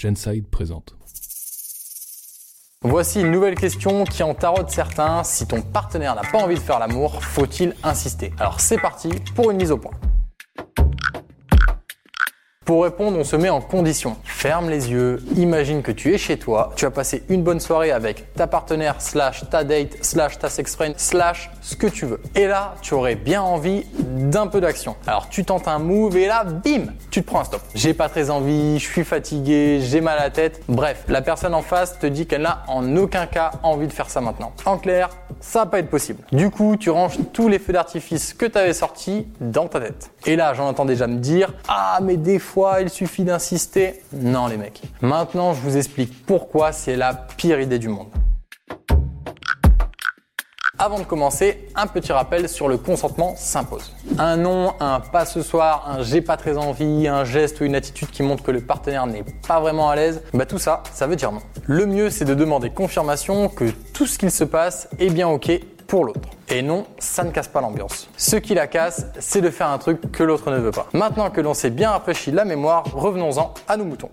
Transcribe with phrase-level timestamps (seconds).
[0.00, 0.96] Genside présente.
[2.80, 5.22] Voici une nouvelle question qui en tarote certains.
[5.24, 8.32] Si ton partenaire n'a pas envie de faire l'amour, faut-il insister?
[8.38, 9.92] Alors c'est parti pour une mise au point.
[12.70, 14.16] Pour répondre, on se met en condition.
[14.22, 17.90] Ferme les yeux, imagine que tu es chez toi, tu as passé une bonne soirée
[17.90, 22.20] avec ta partenaire, slash ta date, slash ta sex friend, slash ce que tu veux.
[22.36, 24.94] Et là, tu aurais bien envie d'un peu d'action.
[25.08, 27.60] Alors tu tentes un move et là, bim, tu te prends un stop.
[27.74, 30.62] J'ai pas très envie, je suis fatigué, j'ai mal à la tête.
[30.68, 34.08] Bref, la personne en face te dit qu'elle n'a en aucun cas envie de faire
[34.08, 34.52] ça maintenant.
[34.64, 36.22] En clair, ça va pas être possible.
[36.32, 40.10] Du coup, tu ranges tous les feux d'artifice que tu avais sortis dans ta tête.
[40.26, 44.46] Et là, j'en entends déjà me dire "Ah, mais des fois, il suffit d'insister." Non
[44.46, 44.82] les mecs.
[45.00, 48.08] Maintenant, je vous explique pourquoi c'est la pire idée du monde.
[50.82, 53.94] Avant de commencer, un petit rappel sur le consentement s'impose.
[54.18, 57.74] Un non, un pas ce soir, un j'ai pas très envie, un geste ou une
[57.74, 61.06] attitude qui montre que le partenaire n'est pas vraiment à l'aise, bah tout ça, ça
[61.06, 61.42] veut dire non.
[61.66, 63.66] Le mieux, c'est de demander confirmation que
[64.00, 65.52] tout ce qu'il se passe est bien ok
[65.86, 66.30] pour l'autre.
[66.48, 68.08] Et non, ça ne casse pas l'ambiance.
[68.16, 70.88] Ce qui la casse, c'est de faire un truc que l'autre ne veut pas.
[70.94, 74.08] Maintenant que l'on s'est bien rafraîchi la mémoire, revenons-en à nos moutons.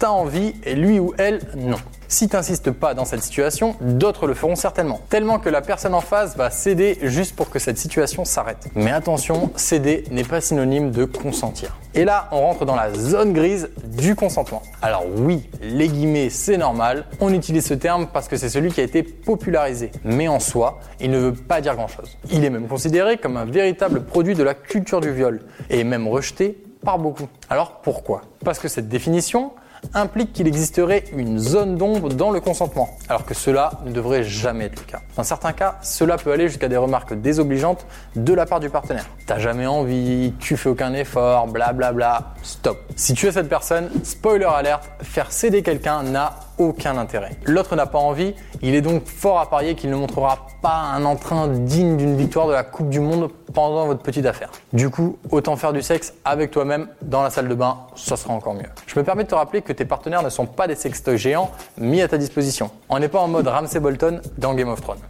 [0.00, 1.76] T'as envie et lui ou elle, non.
[2.08, 4.98] Si t'insistes pas dans cette situation, d'autres le feront certainement.
[5.10, 8.68] Tellement que la personne en face va céder juste pour que cette situation s'arrête.
[8.74, 11.76] Mais attention, céder n'est pas synonyme de consentir.
[11.92, 14.62] Et là, on rentre dans la zone grise du consentement.
[14.80, 17.04] Alors oui, les guillemets, c'est normal.
[17.20, 19.90] On utilise ce terme parce que c'est celui qui a été popularisé.
[20.02, 22.16] Mais en soi, il ne veut pas dire grand-chose.
[22.30, 25.42] Il est même considéré comme un véritable produit de la culture du viol.
[25.68, 27.28] Et même rejeté par beaucoup.
[27.50, 28.22] Alors pourquoi?
[28.42, 29.52] Parce que cette définition,
[29.94, 34.66] implique qu'il existerait une zone d'ombre dans le consentement, alors que cela ne devrait jamais
[34.66, 35.00] être le cas.
[35.16, 37.86] Dans certains cas, cela peut aller jusqu'à des remarques désobligeantes
[38.16, 39.06] de la part du partenaire.
[39.26, 42.34] T'as jamais envie, tu fais aucun effort, blablabla, bla bla.
[42.42, 42.78] stop.
[42.96, 47.30] Si tu es cette personne, spoiler alerte, faire céder quelqu'un n'a aucun intérêt.
[47.44, 51.04] L'autre n'a pas envie, il est donc fort à parier qu'il ne montrera pas un
[51.06, 54.50] entrain digne d'une victoire de la Coupe du Monde pendant votre petite affaire.
[54.72, 58.34] Du coup, autant faire du sexe avec toi-même dans la salle de bain, ça sera
[58.34, 58.68] encore mieux.
[58.86, 61.50] Je me permets de te rappeler que tes partenaires ne sont pas des sextoys géants
[61.78, 62.70] mis à ta disposition.
[62.90, 65.00] On n'est pas en mode Ramsey Bolton dans Game of Thrones.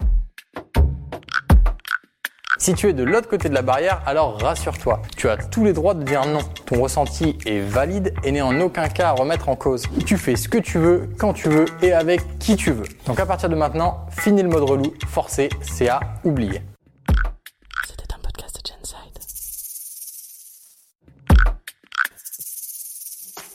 [2.63, 5.73] Si tu es de l'autre côté de la barrière, alors rassure-toi, tu as tous les
[5.73, 6.41] droits de dire non.
[6.67, 9.85] Ton ressenti est valide et n'est en aucun cas à remettre en cause.
[10.05, 12.85] Tu fais ce que tu veux, quand tu veux et avec qui tu veux.
[13.07, 16.61] Donc à partir de maintenant, finis le mode relou, forcé, c'est à oublier.
[17.89, 19.19] C'était un podcast de Genside.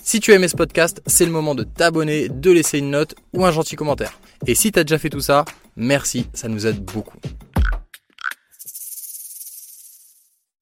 [0.04, 3.14] Si tu as aimé ce podcast, c'est le moment de t'abonner, de laisser une note
[3.34, 4.20] ou un gentil commentaire.
[4.48, 5.46] Et si tu as déjà fait tout ça,
[5.76, 7.20] merci, ça nous aide beaucoup.